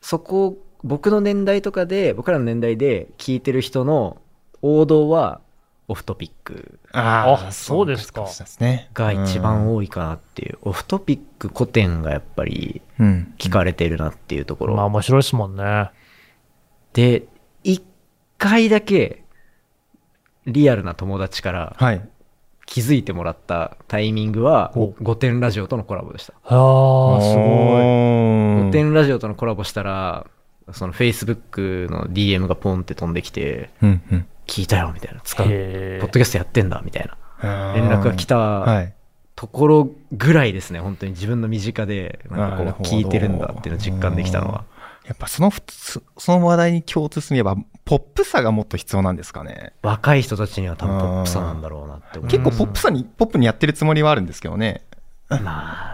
[0.00, 4.22] そこ、僕の年代とかで、僕らの年代で聞いてる人の
[4.62, 5.40] 王道は、
[5.86, 8.88] オフトピックあそうですかそうですね。
[8.94, 13.34] が一番多いかなっていう、オフトピック古典がやっぱりうん。
[13.38, 14.76] 聞かれてるなっていうところ。
[14.76, 15.90] まあ面白いですもんね。
[16.94, 17.26] で、
[17.64, 17.82] 一
[18.38, 19.24] 回だけ、
[20.46, 22.08] リアルな友達からはい。
[22.66, 26.32] 気づいてもらったタイミングは、お御殿ラジオとのコラボでした。
[26.32, 27.84] ああ、すごい。
[28.56, 30.26] ご御殿ラジオとのコラボしたら、
[30.72, 34.26] その Facebook の DM がポンって飛んできて、うんうん。
[34.46, 37.10] 聞いたよみたいな、使う、ポッへドキャストやってんだみたい
[37.42, 38.94] な連絡が来はたい。
[39.36, 44.64] ところぐらいですね、本当に自分の身近で、なんかこう聞いてるんだっていうのを実感できたのは。
[45.06, 45.52] やっぱその
[46.16, 49.72] その話題に共通すれば、ポップさがもっと必要なんですかね。
[49.82, 52.30] 若い人たちには多分ポップさなんだろうなって思う。
[52.30, 54.82] 結構ポップさに、ポップにやってるつもりはあるんですけどね。
[55.28, 55.93] ま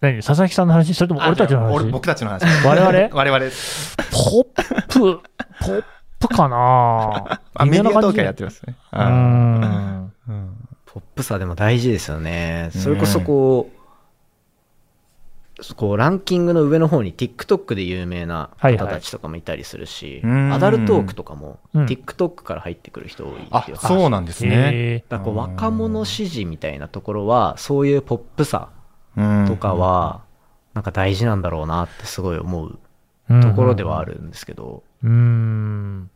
[0.00, 0.16] 何？
[0.22, 0.94] 佐々木さんの話？
[0.94, 2.44] それとも俺たちの俺話僕たちの話。
[2.66, 3.08] 我々？
[3.14, 3.44] 我々。
[4.10, 4.44] ポッ
[4.88, 5.20] プ、
[5.60, 5.84] ポッ
[6.20, 7.40] プかな？
[7.54, 8.74] あ、メディア統計でやってますね。
[8.92, 8.98] ポ
[11.00, 12.70] ップさでも大事ですよね。
[12.72, 13.80] それこそこう、
[15.76, 18.86] こうランキングの上の方に TikTok で有名なはいはい。
[18.86, 20.50] 方たちとかもいたりするし、うん。
[20.52, 21.86] アダルトークとかもうん。
[21.86, 24.70] TikTok から入ってくる人多いあ気が、するそうなんですね。
[24.72, 28.79] へだからこう若者支持みたいなところは、そういうポップさうん
[29.46, 30.22] とかは、
[30.74, 36.10] なんか大事なんだろうなってすごい思うーところではあるんですけど、うーん。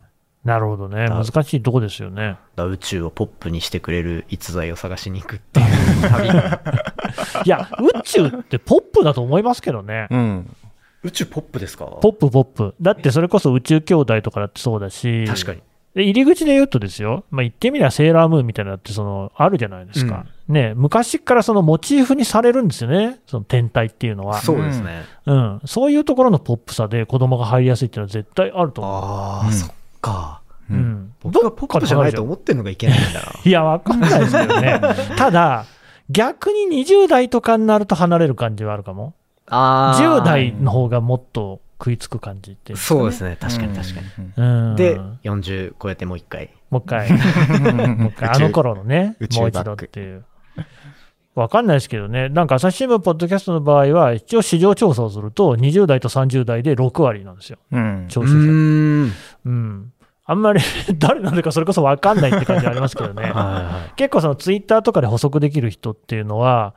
[0.44, 1.08] なるほどね。
[1.08, 2.36] だ難しいとこですよね。
[2.58, 5.66] 宇宙をポップにしてくれる逸材を探しに行くっていう。
[7.46, 10.06] いや、宇宙ってポップだと思いますけどね。
[10.10, 10.56] うん。
[11.02, 11.86] 宇宙ポップですか？
[11.86, 12.74] ポップポップ。
[12.80, 15.26] だってそれこそ宇宙兄弟とかだってそうだし。
[15.26, 15.62] 確かに。
[15.94, 24.40] で入り口で言うとですよ、まあ、言ってみりゃセーラームーンみたいなのってそのあるじゃないですか、ね、昔からそのモチーフにされるんですよね、その天体っていうのは。
[24.40, 25.04] そうですね。
[25.26, 30.42] うん、そういうところのポップさで子供が入りやすいっていうのは絶対あると思ああ、うんそっか。
[30.68, 30.74] う。
[30.74, 33.32] うん、僕がポップじゃないと思ってるのがいけないんだな。
[33.44, 34.80] いや、わかんないですけどね。
[35.16, 35.66] ただ、
[36.10, 39.14] 逆に20代とかになると離れる感じはあるかも。
[39.46, 43.30] あー10代の方がもっと食いつく感じっていんそうですね。
[43.30, 43.36] ね。
[43.40, 44.32] 確かに確かに。
[44.36, 46.50] うん、で、40超えてもう一回。
[46.70, 47.10] もう一回、
[47.96, 50.24] もう一回、あの頃のねもう一度っていう。
[51.34, 58.38] わかんないですけどね、なんか朝日新聞、ポッドキャストの場合は、一応市場調査をすると、20代と30代で6割なんですよ、うん聴取者。
[58.38, 59.12] ん。
[59.44, 59.92] うん。
[60.26, 60.60] あんまり
[60.96, 63.24] 誰なのかそれこそわかんないって感じありますけどね。
[63.24, 66.74] は結構そのツイッターとかで補足できる人っていうのは、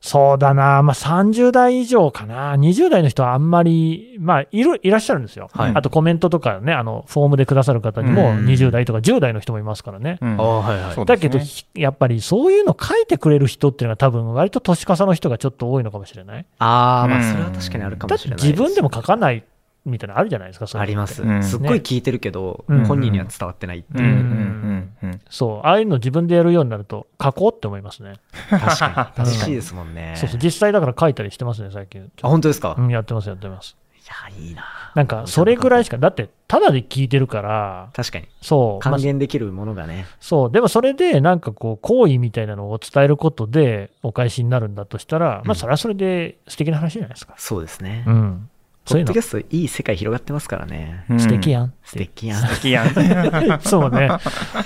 [0.00, 10.18] そうだな、まあ、30代以上かな、20代の人はあんまり、まあ、いるいらっしゃるんですよ、はいあとコメントとかね、あのフォームでくださる方にも、うん20代とか10代の人もいますからね。
[10.20, 10.34] うんい。
[10.38, 11.04] ああ、はいはい。
[11.04, 11.38] だけど、
[11.74, 16.46] やっぱりそういうの書いてくれる人っていうのが、多分割と年重の人がちょっと多いのかもしれない。
[16.58, 18.46] ああ、まうんあ、それは確かにあるかもしれないです。
[18.48, 19.44] 自分でも書かない
[19.90, 21.42] みたいなのあるじゃないですか、ありますうん。
[21.42, 24.14] すっごい聞いてるけど、うん本人には伝わってないってうんうんいう。
[24.14, 28.14] うんうんそう、ああいうの自分でやるようになると、書こうって思いますね。
[28.48, 28.94] 確かに。
[28.94, 30.14] 確楽しいですもんね。
[30.16, 32.10] そうそう、実際だから書いたりしてますね、最近。
[32.22, 32.74] あ、本当ですか？
[32.78, 33.76] うん、やってます、やってます。
[33.96, 34.02] い
[34.38, 34.64] や、いいな。
[34.94, 38.26] なんか、それぐらいしか、だって、ただで聞いてるから、確かに。
[38.40, 40.06] そう、まあ還元できるものがね。
[40.20, 47.34] そう、でもそれで、なんかこう、好意みたいなのを伝えることで、お返しになるんだとしたら、まあ、それはそれで素敵な話じゃないですか。
[47.36, 48.10] そうですねう。
[48.10, 48.48] ん。
[48.86, 51.04] そういうのポッドキャ、ストいい世界広がってますからね。
[51.10, 51.72] うん素敵やん。
[51.84, 52.40] 素敵やん。
[52.40, 52.88] 素敵やん。
[52.88, 54.10] いつもね、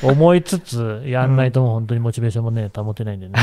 [0.03, 3.35] 思いつつ、やんないともう本当にモチベーションもね、保てないんでね。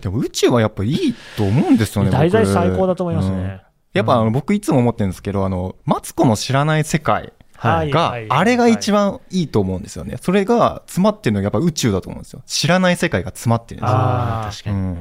[0.00, 2.10] でも宇宙はやっぱいいと思うんですよね。
[2.10, 3.62] 題材僕最高だと思いますうんね。
[3.94, 10.16] やっぱあの僕いつも思ってるんですけど、あの、マツコの知らない世界はいがはい、あれが一番いいと思うんですよね。
[10.20, 12.42] それが詰まってるのがやっぱ宇宙だと思うんですよ。
[12.46, 13.96] 知らない世界が詰まってるんですよ。
[13.96, 14.98] 確かに。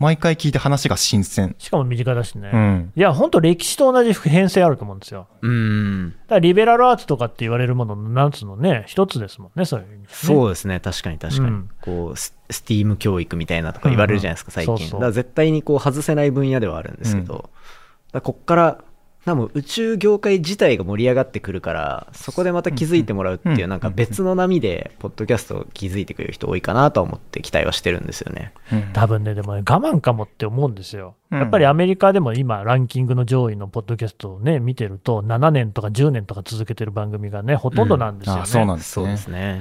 [0.00, 0.04] うん。
[0.04, 1.54] 毎回聞いて話が新鮮。
[1.58, 2.50] しかも身近だしね。
[2.52, 2.92] うん。
[2.96, 5.28] いや、本当歴史と同じ普遍性あると思うんですよ。
[5.42, 6.10] うん。
[6.10, 10.80] だからリベラルアーツとかって言われるものの、なんつうのね、一つですもんね、そういう意味でねそうですね。
[10.80, 11.48] 確かに確かに。
[11.48, 14.74] うんこう、ススティーム教育みたいなとか言われるじゃないですか、最近。
[14.74, 17.48] うんうんそうそうだから絶対にこう外せない分野ではあるんですけど、だか
[18.14, 18.78] らこっから、
[19.24, 28.52] 多分宇宙業界自体が盛り上がってくるから、そこでまた気づいてもらうっていう、うんうんなんか別の波で、ポッドキャストを気づいてくれる人多いかなとは思って期待はしてるんですよね。
[28.94, 31.14] 多分ね、でもね、我慢かもって思うんですよ。
[31.30, 38.42] うんやっぱりアメリカでも今、ランキングの上位のポッドキャストをね、見てると、7年とか10年とか続けてる番組がね、ほとんどなんですよね。
[38.42, 39.60] あそうなんですそうね。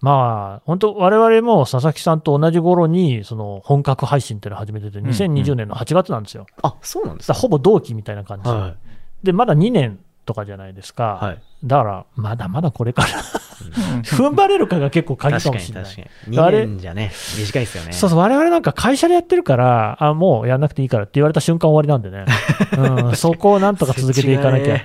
[0.00, 6.46] まあ、本当、我々も佐々木さんと同じ頃に、その本格配信っていうのを始めてて、ん2020年の8月なんですよ。
[6.62, 8.74] あ、そうなんですかほぼ同期みたいな感じ、は
[9.22, 11.18] で、まだ2年とかじゃないですか。
[11.22, 11.24] い。
[11.24, 11.42] はい。
[11.64, 13.08] だから、まだまだこれから
[14.04, 15.84] 踏ん張れるかが結構鍵確かにかもしれない。
[15.84, 16.36] 確かに。
[16.36, 17.92] 2あれ年じゃね、短いですよね。
[17.92, 22.26] そうそう、我々なんか会社でやってるから、あ、もうやんなくていいからって言われた瞬間終わりなんでね。
[23.08, 24.76] うん、そこをなんとか続けていかなきゃ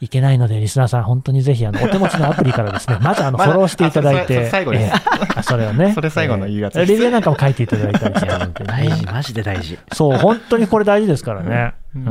[0.00, 4.92] いけないので、リスナーさん、本当にぜひ、あの、お手持ちのアプリからですね、 まずあの、フォローしていただいて、そ最後ですええ
[5.36, 5.92] あそれをね。
[5.94, 9.78] それ最後の言うやつええレビューなんかも書いていただいたりして、本当に大事、ねマジで大事。
[9.92, 11.74] そう、本当にこれ大事ですからね。
[11.96, 11.98] う。
[11.98, 12.04] うん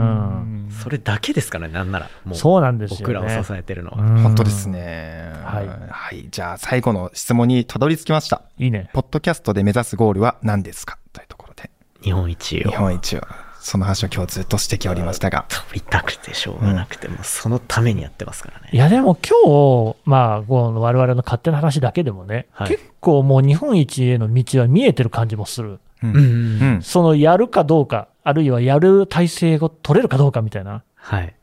[0.68, 2.10] んそれだけですからね、なんなら。
[2.26, 3.04] もう、そうなんですよ、ね。
[3.04, 3.98] 僕らを支えてるのは。
[4.00, 4.68] うん本当です。
[4.68, 5.32] ね。
[5.46, 6.28] はいはい。
[6.30, 8.42] じゃあ最後の質問にたどり着きました。
[8.60, 8.90] いいね。
[8.94, 10.98] ポッドキャストで目指すゴールは何ですか？
[11.14, 11.70] というところで。
[12.04, 13.22] 日本一を日本一を。
[13.70, 15.46] その話を今日ずっとしてきておりましたが。
[15.50, 18.70] 取りたくてしょうがなくて、もうそのためにやってますからね。
[18.72, 25.80] いや、でも今日、まあ、この我々の勝手な話だけでもね、はい結構もう日本一への道は見えてる感じもする。
[26.02, 26.80] うん。
[26.82, 31.34] そのやるかどうか、あるいはやる体制を取れるかどうかみたいなはい。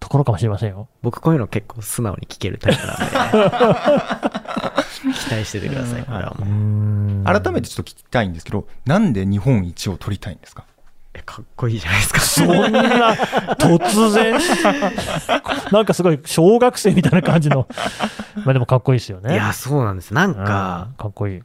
[0.00, 0.88] ところかもしれませんよ。
[1.02, 3.04] 僕こういうの結構素直に聞けるタイプなんで。
[5.12, 6.48] 期待しててください、これはもう。
[6.48, 10.64] ん改めてちょっと聞きたいんですけど、なんで日本一を取りたいんですか？
[10.66, 10.73] え
[11.24, 12.20] かっこいいじゃないですか。
[12.20, 13.14] そんな
[13.54, 14.38] 突然、
[15.72, 17.66] なんかすごい小学生みたいな感じの、
[18.44, 19.34] まあでもかっこいいですよね。
[19.34, 20.12] いや、そうなんです。
[20.12, 21.42] なんうんか、かっこいい。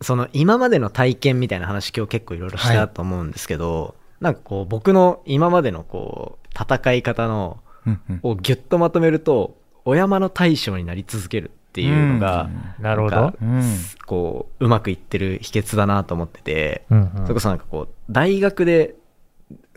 [0.00, 7.58] その今までの体験みたいな話今日結構いろいろしたと思うんですけど、なんかこう僕の今までのこう戦い方の
[8.22, 13.34] をギュッとまとめるとお山の大将になり続けるっていうのが、なるほど。
[14.06, 17.22] こううまくいってる秘訣だなと思ってて、うんうん。
[17.22, 18.94] それこそなんかこう大学で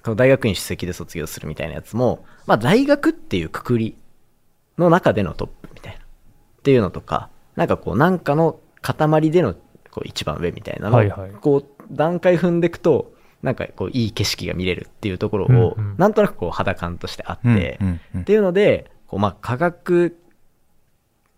[0.04, 3.98] 大学院首席で卒業するみたいなやつも、まあ、大学っていうくくり
[4.78, 6.04] の中でのトップみたいなっ
[6.62, 9.56] ていうのとかなんかこうなんかの塊での
[9.90, 11.32] こう一番上みたいなのを、はいはい。
[11.32, 15.96] こう段階踏んでいくとなんかこういい景色が見れるっていうところを、うんうん。
[15.98, 18.22] なんとなくこう肌感としてあって、うんうんうん。
[18.22, 20.16] っていうので、こうまあ科学、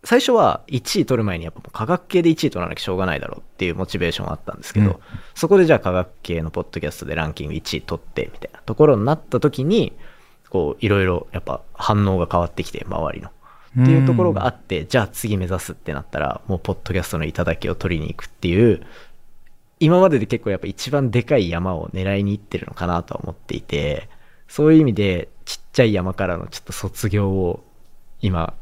[0.03, 4.99] 最初は1位取る前にやっぱもう科学系で1位取らなきゃしょうがないだろうっていうモチベーションはあったんですけど、うん
[5.35, 9.93] そこでじゃあ科学系のポッドキャストでランキング1位取ってみたいなところになった時に、
[10.49, 13.29] こういろいろやっぱ反応が変わってきて、周りの。
[13.29, 18.85] っていうところがあって、じゃあ次目指すってなったら、もうポッドキャストの頂を取りに行くっていう
[19.79, 24.09] 今までで結構やっぱ一番でかい山を狙いに行ってるのかなとは思っていて、
[24.47, 27.63] そういう意味でちっちゃい山からのちょっと卒業を
[28.21, 28.53] 今、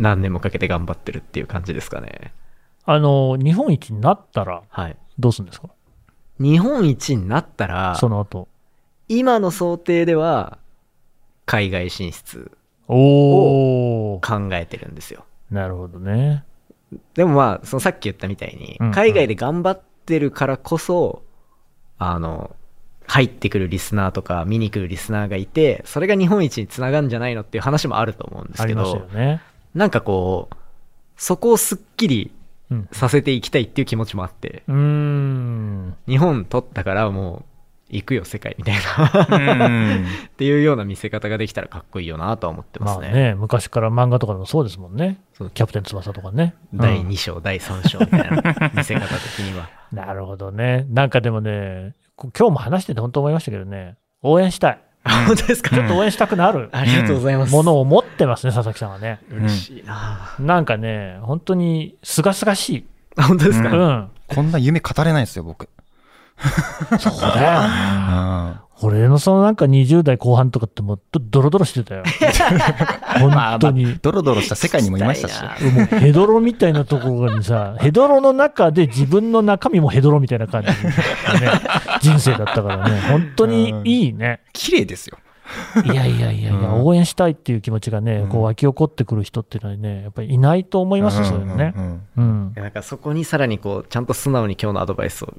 [0.00, 2.32] 何年もかけて頑張ってるっていう感じですかね。
[2.84, 4.96] あの、日本一になったらはい。
[5.18, 5.68] どうするんですか？
[6.38, 8.48] 日本一になったら、その後。
[9.08, 10.58] 今の想定では、
[11.44, 12.50] 海外進出
[12.88, 15.24] おお考えてるんですよ。
[15.50, 16.44] なるほどね。
[17.14, 21.22] でもまあ、そのさっき言ったみたいにうんうん、海外で頑張ってるからこそ、
[21.98, 22.56] あの、
[23.06, 29.42] 入ってくるリスナーとか見に来るリスナーがいて、それが日本一につながるんじゃないのっていう話もあると思うんですけありますよど、ね。
[29.74, 30.56] なんかこう、
[31.16, 32.32] そこをすっきり
[32.70, 32.88] うん。
[32.92, 35.96] させていきたいっていう気持ちもあって、うーん。
[36.06, 37.44] 日本取ったからもう、
[37.92, 38.76] 行くよ世界みたい
[39.28, 43.08] なうん っていうような見せ方ができたらかっこいいよなとは思ってますね。
[43.08, 45.18] まあね、昔から漫画とかでもそうですもんね。
[45.54, 46.54] キャプテン翼とかね。
[46.72, 49.68] 第うん2章、第3章みたいな 見せ方的には。
[49.92, 50.86] なるほどね。
[50.90, 54.78] なんかでもね、こ今日も話してて本当思いましたけどね、応援したい。
[55.04, 57.52] 本当ですか、ちょっと応援したくなるありがとうございます。
[57.52, 59.20] ものを持ってますね、佐々木さんはね。
[59.30, 62.86] 嬉しいな、なんかね、本当にすがすがしい。
[63.16, 63.80] あ本当ですか、うん。
[63.80, 65.68] うんこんな夢語れないですよ、僕。
[67.00, 68.69] そうだよ。
[68.82, 72.04] うん俺のそのなんか20代後半とかってもうドドロドロしてたよ。
[73.20, 73.98] 本当に。
[74.00, 75.42] ドロドロした世界にもいましたし。
[75.64, 81.50] もうヘドロみたいなところにさ、 ヘドロの中で自分の中身もヘドロみたいな感じのね、
[82.00, 84.40] 人生だったからね、本当にいいね。
[84.52, 85.18] 綺麗ですよ。
[85.84, 91.80] いやいやいやいや、うん応援したいっていう気持ちがね、こう湧き起こってくる人っていうのはね、やっぱりいないと思います、そういうのねん。
[91.80, 92.52] んうん。
[92.54, 95.34] なんかそこにさらにこう、ちゃんと素直に今日のアドバイスを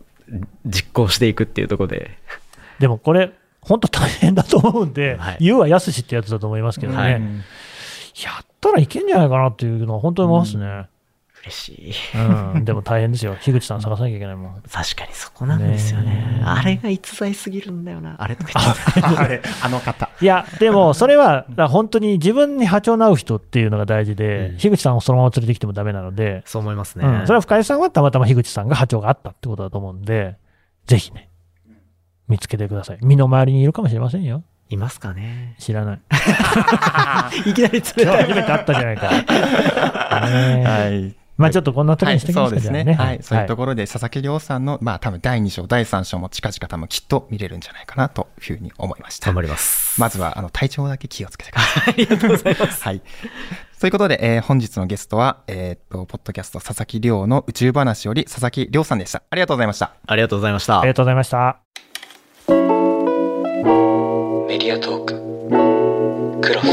[0.65, 2.11] 実行していくっていうところで、
[2.81, 7.11] でもこれ、本当大変だと思うんで、はい言うはやすしってやつだと思いますけどね、はい
[8.23, 10.89] やったらいけんじゃないかなっていうのは本当に思いますね。
[11.43, 11.69] 嬉し
[12.13, 12.17] い。
[12.53, 13.35] うん、でも大変ですよ。
[13.41, 14.61] 樋口さん探さなきゃいけないもん。
[14.61, 16.11] 確かにそこなんですよね。
[16.11, 18.15] ねえあれが逸材すぎるんだよな。
[18.19, 20.09] あれとか言ってあれ、あの方。
[20.21, 27.07] いや、でも、それは、本当に自分に波長の合う人っていうのが大事で、樋口さんをそのまま連れてきてもダメなので、そう思いますね。
[27.07, 30.37] うん、それは深井さんはたまたま樋口さんが波長があったってことだと思うんで、
[30.85, 31.30] ぜひね、
[32.31, 32.97] 見つけてください。
[33.01, 34.41] 身の回りにいるかもしれませんよ。
[34.69, 35.53] いますかね。
[35.59, 35.99] 知らない。
[37.49, 38.23] いきなり今日冷たい。
[38.23, 39.07] 初めて会ったじゃないか。
[40.71, 41.13] はい。
[41.35, 42.93] まあちょっとこんな時はい、にしてきましたそうですね。
[42.93, 43.19] はい。
[43.21, 49.25] そういうところで、佐々木亮さんの、まあ多分第2章、第3章も近々多分きっと見れるんじゃないかなというふうに思いました。
[49.25, 49.99] 頑張ります。
[49.99, 51.83] まずは、あの、体調だけ気をつけてください。
[51.89, 52.81] ありがとうございます。
[52.83, 53.01] はい。
[53.81, 59.23] ということで、えー本日のゲストは、えーっと、ポッドキャスト佐々木亮の宇宙話より佐々木亮さんでした。
[59.29, 59.93] ありがとうございました。
[60.05, 60.87] ありがとうございましたあり。
[60.89, 61.90] がとうございました。
[64.51, 66.65] メディアトーククロス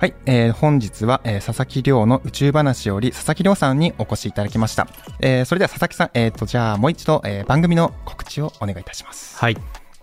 [0.00, 4.88] はい、えー本日は、えー佐々木亮の宇宙話より佐々木亮さんにお越しいただきました。
[5.20, 9.38] えーそれでは佐々木さん、えーっと、じゃあもう一度、えー番組の告知をお願いいたします。
[9.38, 9.56] はい。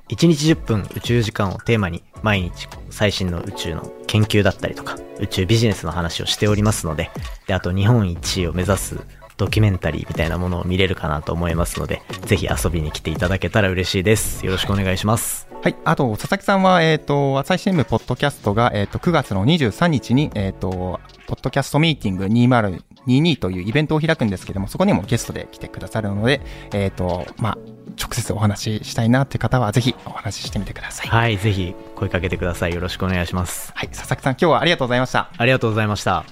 [0.07, 7.11] 1日10分宇宙時間をテーマに毎日最新の宇宙の研究だったりとか宇宙ビジネスの話をしておりますので、
[7.47, 8.97] で、あと日本一位を目指す
[9.37, 14.45] ドキュメンタリーみたいなものを見れるかなと思いますので、ぜひ遊びに来ていただけたら嬉しいです。
[14.45, 15.47] よろしくお願いします。
[15.61, 15.75] はい。
[15.85, 26.41] あと、佐々木さんは、えっ、と、朝日新聞ポッドキャストが、えっ、と、9月の23日に、えっ、と、ポッドキャストミーティング2022というイベントを開くんですけども、そこにもゲストで来てくださるので、
[26.73, 27.57] えっ、と、まあ、
[27.99, 31.07] 直接お話ししたいなっていう方は、ぜひお話ししてみてください。
[31.07, 32.73] はい、ぜひ声かけてください。
[32.73, 33.71] よろしくお願いします。
[33.75, 33.89] はい。
[33.89, 35.31] 佐々木さん、今日はありがとうございました。
[35.35, 36.23] ありがとうございました。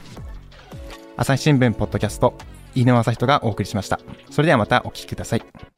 [1.17, 2.37] 朝日新聞ポッドキャスト、
[2.75, 3.99] 飯沼正人がお送りしました。
[4.29, 5.74] それではまたお聴きください。